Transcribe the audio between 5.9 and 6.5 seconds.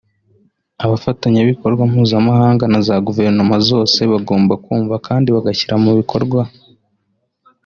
bikorwa